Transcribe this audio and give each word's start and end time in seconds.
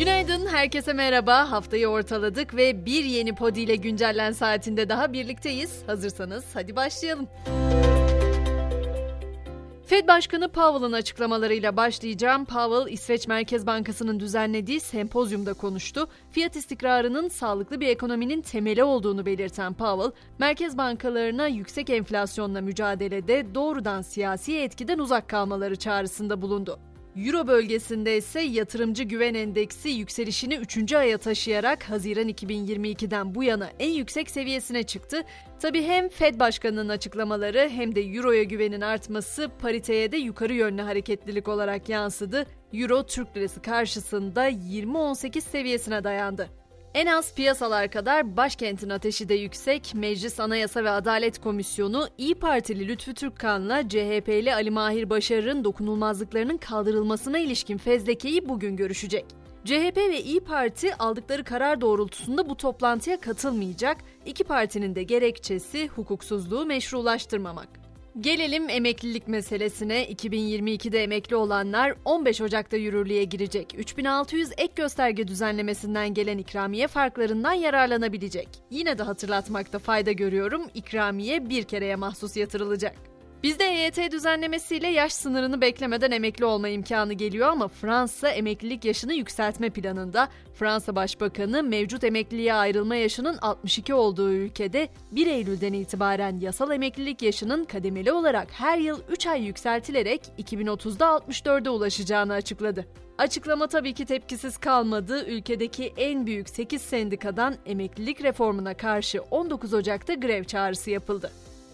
Günaydın, 0.00 0.46
herkese 0.46 0.92
merhaba. 0.92 1.50
Haftayı 1.50 1.88
ortaladık 1.88 2.56
ve 2.56 2.86
bir 2.86 3.04
yeni 3.04 3.34
podi 3.34 3.60
ile 3.60 3.76
güncellen 3.76 4.32
saatinde 4.32 4.88
daha 4.88 5.12
birlikteyiz. 5.12 5.82
Hazırsanız 5.86 6.44
hadi 6.54 6.76
başlayalım. 6.76 7.28
Fed 9.86 10.08
Başkanı 10.08 10.48
Powell'ın 10.48 10.92
açıklamalarıyla 10.92 11.76
başlayacağım. 11.76 12.44
Powell, 12.44 12.92
İsveç 12.92 13.28
Merkez 13.28 13.66
Bankası'nın 13.66 14.20
düzenlediği 14.20 14.80
sempozyumda 14.80 15.54
konuştu. 15.54 16.08
Fiyat 16.30 16.56
istikrarının 16.56 17.28
sağlıklı 17.28 17.80
bir 17.80 17.88
ekonominin 17.88 18.42
temeli 18.42 18.84
olduğunu 18.84 19.26
belirten 19.26 19.74
Powell, 19.74 20.12
merkez 20.38 20.78
bankalarına 20.78 21.46
yüksek 21.46 21.90
enflasyonla 21.90 22.60
mücadelede 22.60 23.54
doğrudan 23.54 24.02
siyasi 24.02 24.58
etkiden 24.58 24.98
uzak 24.98 25.28
kalmaları 25.28 25.76
çağrısında 25.76 26.42
bulundu. 26.42 26.78
Euro 27.16 27.46
bölgesinde 27.46 28.16
ise 28.16 28.40
yatırımcı 28.40 29.02
güven 29.02 29.34
endeksi 29.34 29.88
yükselişini 29.88 30.54
3. 30.56 30.92
aya 30.92 31.18
taşıyarak 31.18 31.90
Haziran 31.90 32.28
2022'den 32.28 33.34
bu 33.34 33.44
yana 33.44 33.70
en 33.78 33.90
yüksek 33.90 34.30
seviyesine 34.30 34.82
çıktı. 34.82 35.22
Tabi 35.60 35.82
hem 35.82 36.08
Fed 36.08 36.40
Başkanı'nın 36.40 36.88
açıklamaları 36.88 37.68
hem 37.68 37.94
de 37.94 38.00
Euro'ya 38.00 38.42
güvenin 38.42 38.80
artması 38.80 39.50
pariteye 39.60 40.12
de 40.12 40.16
yukarı 40.16 40.54
yönlü 40.54 40.82
hareketlilik 40.82 41.48
olarak 41.48 41.88
yansıdı. 41.88 42.46
Euro 42.72 43.06
Türk 43.06 43.36
Lirası 43.36 43.62
karşısında 43.62 44.50
20.18 44.50 45.40
seviyesine 45.40 46.04
dayandı. 46.04 46.59
En 46.94 47.06
az 47.06 47.34
piyasalar 47.34 47.90
kadar 47.90 48.36
başkentin 48.36 48.90
ateşi 48.90 49.28
de 49.28 49.34
yüksek. 49.34 49.94
Meclis 49.94 50.40
Anayasa 50.40 50.84
ve 50.84 50.90
Adalet 50.90 51.40
Komisyonu 51.40 52.08
İyi 52.18 52.34
Partili 52.34 52.88
Lütfü 52.88 53.14
Türkkan'la 53.14 53.88
CHP'li 53.88 54.54
Ali 54.54 54.70
Mahir 54.70 55.10
Başarır'ın 55.10 55.64
dokunulmazlıklarının 55.64 56.56
kaldırılmasına 56.56 57.38
ilişkin 57.38 57.78
fezlekeyi 57.78 58.48
bugün 58.48 58.76
görüşecek. 58.76 59.24
CHP 59.64 59.96
ve 59.96 60.22
İyi 60.22 60.40
Parti 60.40 60.94
aldıkları 60.94 61.44
karar 61.44 61.80
doğrultusunda 61.80 62.48
bu 62.48 62.56
toplantıya 62.56 63.20
katılmayacak. 63.20 63.96
İki 64.26 64.44
partinin 64.44 64.94
de 64.94 65.02
gerekçesi 65.02 65.88
hukuksuzluğu 65.88 66.66
meşrulaştırmamak. 66.66 67.79
Gelelim 68.18 68.70
emeklilik 68.70 69.28
meselesine. 69.28 70.04
2022'de 70.04 71.02
emekli 71.02 71.36
olanlar 71.36 71.94
15 72.04 72.40
Ocak'ta 72.40 72.76
yürürlüğe 72.76 73.24
girecek. 73.24 73.74
3600 73.78 74.50
ek 74.56 74.72
gösterge 74.76 75.28
düzenlemesinden 75.28 76.14
gelen 76.14 76.38
ikramiye 76.38 76.88
farklarından 76.88 77.52
yararlanabilecek. 77.52 78.48
Yine 78.70 78.98
de 78.98 79.02
hatırlatmakta 79.02 79.78
fayda 79.78 80.12
görüyorum. 80.12 80.62
İkramiye 80.74 81.48
bir 81.48 81.64
kereye 81.64 81.96
mahsus 81.96 82.36
yatırılacak. 82.36 83.09
Bizde 83.42 83.64
EYT 83.64 84.12
düzenlemesiyle 84.12 84.88
yaş 84.88 85.12
sınırını 85.12 85.60
beklemeden 85.60 86.10
emekli 86.10 86.44
olma 86.44 86.68
imkanı 86.68 87.12
geliyor 87.12 87.48
ama 87.48 87.68
Fransa 87.68 88.28
emeklilik 88.28 88.84
yaşını 88.84 89.14
yükseltme 89.14 89.70
planında. 89.70 90.28
Fransa 90.54 90.96
Başbakanı 90.96 91.62
mevcut 91.62 92.04
emekliliğe 92.04 92.54
ayrılma 92.54 92.96
yaşının 92.96 93.38
62 93.42 93.94
olduğu 93.94 94.30
ülkede 94.30 94.88
1 95.12 95.26
Eylül'den 95.26 95.72
itibaren 95.72 96.40
yasal 96.40 96.70
emeklilik 96.70 97.22
yaşının 97.22 97.64
kademeli 97.64 98.12
olarak 98.12 98.48
her 98.50 98.78
yıl 98.78 99.00
3 99.08 99.26
ay 99.26 99.42
yükseltilerek 99.42 100.22
2030'da 100.38 101.04
64'e 101.04 101.70
ulaşacağını 101.70 102.32
açıkladı. 102.32 102.86
Açıklama 103.18 103.66
tabii 103.66 103.94
ki 103.94 104.04
tepkisiz 104.04 104.56
kalmadı. 104.56 105.26
Ülkedeki 105.26 105.92
en 105.96 106.26
büyük 106.26 106.48
8 106.48 106.82
sendikadan 106.82 107.54
emeklilik 107.66 108.22
reformuna 108.22 108.74
karşı 108.74 109.22
19 109.30 109.74
Ocak'ta 109.74 110.14
grev 110.14 110.44
çağrısı 110.44 110.90
yapıldı. 110.90 111.30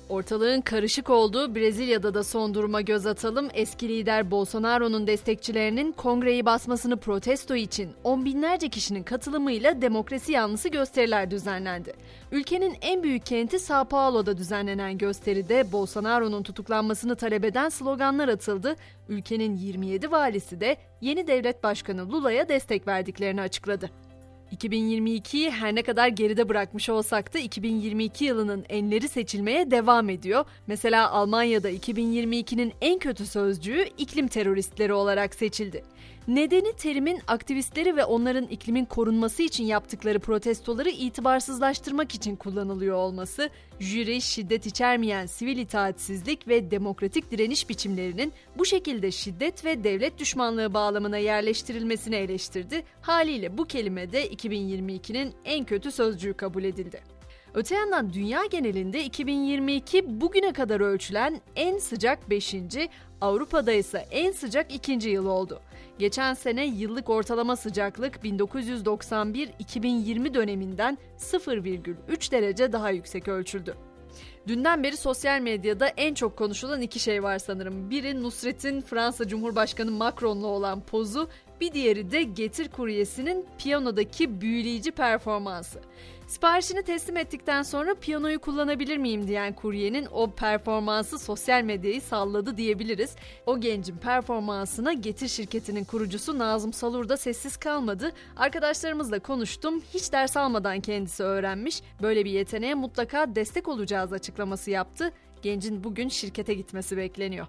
Ortalığın 0.09 0.61
karışık 0.61 1.11
olduğu 1.11 1.55
Brezilya'da 1.55 2.15
da 2.15 2.25
son 2.25 2.55
duruma 2.55 2.81
göz 2.81 3.07
atalım. 3.07 3.49
Eski 3.55 3.89
lider 3.89 4.31
Bolsonaro'nun 4.31 5.07
destekçilerinin 5.07 5.93
kongreyi 5.93 6.47
basmasını 6.47 6.97
protesto 6.97 7.55
için 7.55 7.91
on 8.05 8.25
binlerce 8.25 8.69
kişinin 8.69 9.03
katılımıyla 9.03 9.83
demokrasi 9.83 10.33
yanlısı 10.33 10.69
gösteriler 10.69 11.31
düzenlendi. 11.31 11.93
Ülkenin 12.33 12.77
en 12.81 13.03
büyük 13.03 13.27
kenti 13.27 13.59
Sao 13.59 13.85
Paulo'da 13.85 14.37
düzenlenen 14.37 14.99
gösteride 14.99 15.73
Bolsonaro'nun 15.73 16.43
tutuklanmasını 16.43 17.17
talep 17.17 17.45
eden 17.45 17.69
sloganlar 17.69 18.29
atıldı. 18.29 18.77
Ülkenin 19.09 19.57
27 19.57 20.11
valisi 20.11 20.61
de 20.61 20.77
yeni 21.01 21.27
devlet 21.27 21.63
başkanı 21.63 22.13
Lula'ya 22.13 22.49
destek 22.49 22.87
verdiklerini 22.87 23.41
açıkladı. 23.41 23.91
2022'yi 24.53 25.51
her 25.51 25.75
ne 25.75 25.83
kadar 25.83 26.09
geride 26.09 26.49
bırakmış 26.49 26.89
olsak 26.89 27.35
da 27.35 27.39
2022 27.39 28.25
yılının 28.25 28.65
enleri 28.69 29.09
seçilmeye 29.09 29.71
devam 29.71 30.11
ediyor. 30.11 30.45
Mesela 30.67 31.11
Almanya'da 31.11 31.71
2022'nin 31.71 32.73
en 32.81 32.99
kötü 32.99 33.27
sözcüğü 33.27 33.85
iklim 33.99 34.29
teröristleri 34.29 34.93
olarak 34.93 35.35
seçildi. 35.35 35.85
Nedeni 36.29 36.73
terimin 36.73 37.21
aktivistleri 37.27 37.97
ve 37.97 38.05
onların 38.05 38.47
iklimin 38.47 38.85
korunması 38.85 39.43
için 39.43 39.65
yaptıkları 39.65 40.19
protestoları 40.19 40.91
itibarsızlaştırmak 40.91 42.15
için 42.15 42.37
kullanılıyor 42.37 42.97
olması, 42.97 43.51
jüri 43.81 44.21
şiddet 44.21 44.67
içermeyen 44.67 45.27
sivil 45.27 45.59
itaatsizlik 45.59 46.49
ve 46.49 46.71
demokratik 46.71 47.31
direniş 47.31 47.69
biçimlerinin 47.69 48.33
bu 48.59 48.65
şekilde 48.65 49.11
şiddet 49.11 49.65
ve 49.65 49.85
devlet 49.85 50.19
düşmanlığı 50.19 50.75
bağlamına 50.75 51.19
yerleştirilmesini 51.19 52.17
eleştirdi. 52.17 52.85
Haliyle 53.01 53.59
bu 53.59 53.65
kelime 53.65 54.13
de 54.13 54.29
2022'nin 54.29 55.35
en 55.45 55.65
kötü 55.65 55.93
sözcüğü 55.93 56.35
kabul 56.35 56.65
edildi. 56.65 57.17
Öte 57.57 57.75
yandan 57.75 58.13
dünya 58.13 58.47
genelinde 58.47 59.05
2022 59.05 60.21
bugüne 60.21 60.53
kadar 60.53 60.81
ölçülen 60.81 61.41
en 61.57 61.79
sıcak 61.79 62.31
5. 62.31 62.55
Avrupa'da 63.21 63.73
ise 63.73 64.07
en 64.11 64.33
sıcak 64.33 64.75
2. 64.75 65.09
yıl 65.09 65.27
oldu. 65.27 65.61
Geçen 65.99 66.35
sene 66.35 66.67
yıllık 66.67 67.11
ortalama 67.11 67.57
sıcaklık 67.57 68.17
1991-2020 68.17 70.35
döneminden 70.35 70.99
0,3 71.19 72.33
derece 72.33 72.73
daha 72.73 72.91
yüksek 72.91 73.29
ölçüldü. 73.29 73.75
Dünden 74.49 74.83
beri 74.83 74.97
sosyal 74.97 75.41
medyada 75.41 75.89
en 75.89 76.15
çok 76.15 76.37
konuşulan 76.37 76.81
iki 76.81 76.99
şey 76.99 77.23
var 77.23 77.39
sanırım. 77.39 77.91
Biri 77.91 78.23
Nusret'in 78.23 78.81
Fransa 78.81 79.29
Cumhurbaşkanı 79.29 79.91
Macron'la 79.91 80.47
olan 80.47 80.81
pozu, 80.81 81.29
bir 81.61 81.73
diğeri 81.73 82.11
de 82.11 82.23
Getir 82.23 82.69
kuryesinin 82.69 83.47
piyanodaki 83.59 84.41
büyüleyici 84.41 84.91
performansı. 84.91 85.81
Siparişini 86.27 86.83
teslim 86.83 87.17
ettikten 87.17 87.63
sonra 87.63 87.95
piyanoyu 87.95 88.39
kullanabilir 88.41 88.97
miyim 88.97 89.29
diyen 89.29 89.53
kuryenin 89.53 90.07
o 90.13 90.31
performansı 90.31 91.19
sosyal 91.19 91.63
medyayı 91.63 92.01
salladı 92.01 92.57
diyebiliriz. 92.57 93.17
O 93.47 93.61
gencin 93.61 93.97
performansına 93.97 94.93
Getir 94.93 95.29
şirketinin 95.29 95.85
kurucusu 95.85 96.39
Nazım 96.39 96.73
Salur 96.73 97.09
da 97.09 97.17
sessiz 97.17 97.57
kalmadı. 97.57 98.13
Arkadaşlarımızla 98.37 99.19
konuştum. 99.19 99.83
Hiç 99.95 100.13
ders 100.13 100.37
almadan 100.37 100.81
kendisi 100.81 101.23
öğrenmiş. 101.23 101.83
Böyle 102.03 102.25
bir 102.25 102.31
yeteneğe 102.31 102.75
mutlaka 102.75 103.35
destek 103.35 103.69
olacağız 103.69 104.13
açıklaması 104.13 104.71
yaptı. 104.71 105.13
Gencin 105.43 105.85
bugün 105.85 106.09
şirkete 106.09 106.55
gitmesi 106.55 106.97
bekleniyor. 106.97 107.47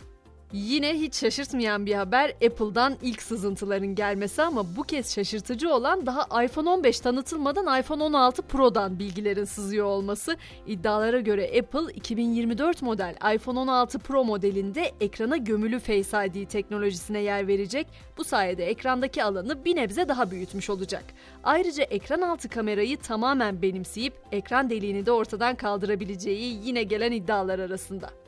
Yine 0.53 0.94
hiç 0.94 1.16
şaşırtmayan 1.16 1.85
bir 1.85 1.94
haber 1.94 2.30
Apple'dan 2.30 2.97
ilk 3.02 3.22
sızıntıların 3.22 3.96
gelmesi 3.96 4.41
ama 4.41 4.75
bu 4.75 4.84
kez 4.84 5.13
şaşırtıcı 5.16 5.74
olan 5.74 6.06
daha 6.06 6.44
iPhone 6.44 6.69
15 6.69 7.00
tanıtılmadan 7.00 7.80
iPhone 7.80 8.03
16 8.03 8.41
Pro'dan 8.41 9.00
bilgilerin 9.00 9.46
sızıyor 9.46 9.85
olması. 9.85 10.38
İddialara 10.68 11.19
göre 11.19 11.59
Apple 11.59 11.94
2024 11.94 12.81
model 12.81 13.16
iPhone 13.35 13.59
16 13.59 14.00
Pro 14.00 14.24
modelinde 14.24 14.91
ekrana 15.02 15.38
gömülü 15.38 15.80
Face 15.80 16.25
ID 16.28 16.47
teknolojisine 16.50 17.19
yer 17.19 17.47
verecek. 17.47 17.88
Bu 18.18 18.24
sayede 18.24 18.66
ekrandaki 18.66 19.24
alanı 19.24 19.66
bir 19.66 19.75
nebze 19.75 20.08
daha 20.08 20.31
büyütmüş 20.31 20.69
olacak. 20.69 21.03
Ayrıca 21.44 21.84
ekran 21.84 22.22
altı 22.22 22.50
kamerayı 22.50 22.97
tamamen 22.97 23.62
benimseyip 23.62 24.14
ekran 24.31 24.69
deliğini 24.69 25.06
de 25.06 25.12
ortadan 25.12 25.56
kaldırabileceği 25.56 26.59
yine 26.64 26.84
gelen 26.84 27.12
iddialar 27.12 27.59
arasında. 27.59 28.26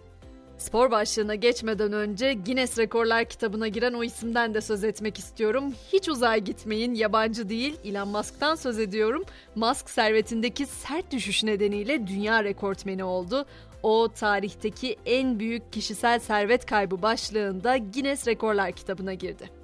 Spor 0.59 0.91
başlığına 0.91 1.35
geçmeden 1.35 1.93
önce 1.93 2.33
Guinness 2.33 2.77
Rekorlar 2.77 3.25
kitabına 3.25 3.67
giren 3.67 3.93
o 3.93 4.03
isimden 4.03 4.53
de 4.53 4.61
söz 4.61 4.83
etmek 4.83 5.19
istiyorum. 5.19 5.73
Hiç 5.94 6.09
uzağa 6.09 6.38
gitmeyin, 6.38 6.94
yabancı 6.94 7.50
değil, 7.50 7.75
Elon 7.85 8.07
Musk'tan 8.07 8.56
söz 8.56 8.79
ediyorum. 8.79 9.23
Musk 9.56 9.89
servetindeki 9.89 10.65
sert 10.65 11.11
düşüş 11.11 11.44
nedeniyle 11.44 12.07
dünya 12.07 12.44
rekortmeni 12.44 13.03
oldu. 13.03 13.45
O 13.83 14.07
tarihteki 14.15 14.97
en 15.06 15.39
büyük 15.39 15.73
kişisel 15.73 16.19
servet 16.19 16.65
kaybı 16.65 17.01
başlığında 17.01 17.77
Guinness 17.77 18.27
Rekorlar 18.27 18.71
kitabına 18.71 19.13
girdi. 19.13 19.58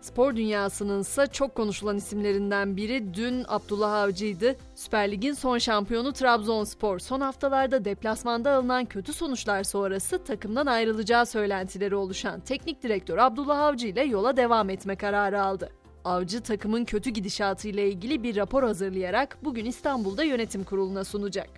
Spor 0.00 0.36
dünyasının 0.36 1.00
ise 1.00 1.26
çok 1.26 1.54
konuşulan 1.54 1.96
isimlerinden 1.96 2.76
biri 2.76 3.14
dün 3.14 3.44
Abdullah 3.48 3.92
Avcı'ydı. 3.92 4.56
Süper 4.74 5.10
Lig'in 5.10 5.32
son 5.32 5.58
şampiyonu 5.58 6.12
Trabzonspor 6.12 6.98
son 6.98 7.20
haftalarda 7.20 7.84
deplasmanda 7.84 8.50
alınan 8.52 8.84
kötü 8.84 9.12
sonuçlar 9.12 9.64
sonrası 9.64 10.24
takımdan 10.24 10.66
ayrılacağı 10.66 11.26
söylentileri 11.26 11.94
oluşan 11.94 12.40
teknik 12.40 12.82
direktör 12.82 13.18
Abdullah 13.18 13.58
Avcı 13.60 13.86
ile 13.86 14.04
yola 14.04 14.36
devam 14.36 14.70
etme 14.70 14.96
kararı 14.96 15.42
aldı. 15.42 15.70
Avcı 16.04 16.40
takımın 16.42 16.84
kötü 16.84 17.10
gidişatı 17.10 17.68
ile 17.68 17.88
ilgili 17.88 18.22
bir 18.22 18.36
rapor 18.36 18.62
hazırlayarak 18.62 19.38
bugün 19.44 19.64
İstanbul'da 19.64 20.24
yönetim 20.24 20.64
kuruluna 20.64 21.04
sunacak. 21.04 21.48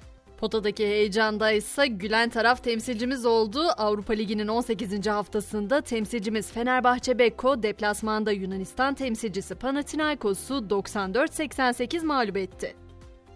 Potadaki 0.41 0.85
heyecanda 0.87 1.53
ise 1.53 1.87
gülen 1.87 2.31
taraf 2.31 2.65
temsilcimiz 2.65 3.27
oldu. 3.27 3.61
Avrupa 3.77 4.13
Ligi'nin 4.13 4.49
18. 4.49 5.07
haftasında 5.07 5.81
temsilcimiz 5.81 6.53
Fenerbahçe 6.53 7.19
Beko 7.19 7.63
deplasmanda 7.63 8.33
Yunanistan 8.33 8.95
temsilcisi 8.95 9.55
Panathinaikos'u 9.55 10.55
94-88 10.55 12.05
mağlup 12.05 12.37
etti. 12.37 12.77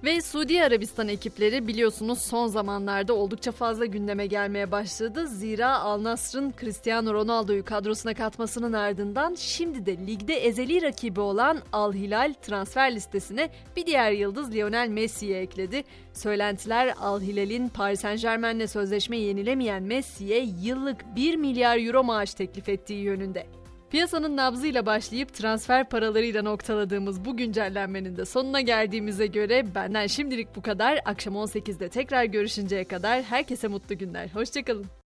Ve 0.04 0.20
Suudi 0.20 0.62
Arabistan 0.62 1.08
ekipleri 1.08 1.66
biliyorsunuz 1.66 2.18
son 2.18 2.46
zamanlarda 2.46 3.14
oldukça 3.14 3.52
fazla 3.52 3.86
gündeme 3.86 4.26
gelmeye 4.26 4.70
başladı. 4.70 5.28
Zira 5.28 5.80
Al 5.80 6.02
Nassr'ın 6.02 6.54
Cristiano 6.60 7.14
Ronaldo'yu 7.14 7.64
kadrosuna 7.64 8.14
katmasının 8.14 8.72
ardından 8.72 9.34
şimdi 9.34 9.86
de 9.86 10.06
ligde 10.06 10.34
ezeli 10.34 10.82
rakibi 10.82 11.20
olan 11.20 11.58
Al 11.72 11.92
Hilal 11.92 12.34
transfer 12.42 12.94
listesine 12.94 13.50
bir 13.76 13.86
diğer 13.86 14.12
yıldız 14.12 14.54
Lionel 14.54 14.88
Messi'yi 14.88 15.34
ekledi. 15.34 15.84
Söylentiler 16.12 16.94
Al 17.00 17.20
Hilal'in 17.20 17.68
Paris 17.68 18.00
Saint 18.00 18.22
Germain'le 18.22 18.66
sözleşme 18.66 19.16
yenilemeyen 19.16 19.82
Messi'ye 19.82 20.48
yıllık 20.62 21.16
1 21.16 21.36
milyar 21.36 21.86
euro 21.86 22.04
maaş 22.04 22.34
teklif 22.34 22.68
ettiği 22.68 23.02
yönünde. 23.02 23.46
Piyasanın 23.90 24.36
nabzıyla 24.36 24.86
başlayıp 24.86 25.34
transfer 25.34 25.88
paralarıyla 25.88 26.42
noktaladığımız 26.42 27.24
bu 27.24 27.36
güncellenmenin 27.36 28.16
de 28.16 28.24
sonuna 28.24 28.60
geldiğimize 28.60 29.26
göre 29.26 29.74
benden 29.74 30.06
şimdilik 30.06 30.56
bu 30.56 30.62
kadar. 30.62 31.00
Akşam 31.04 31.34
18'de 31.34 31.88
tekrar 31.88 32.24
görüşünceye 32.24 32.84
kadar 32.84 33.22
herkese 33.22 33.68
mutlu 33.68 33.98
günler. 33.98 34.28
Hoşçakalın. 34.28 34.86